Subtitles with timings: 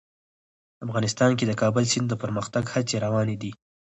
[0.85, 3.51] افغانستان کې د کابل سیند د پرمختګ هڅې روانې دي.